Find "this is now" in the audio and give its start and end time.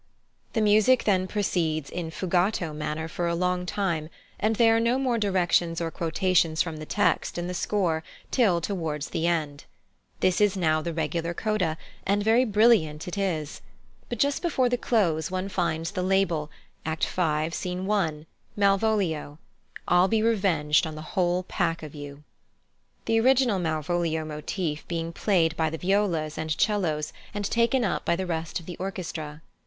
10.19-10.81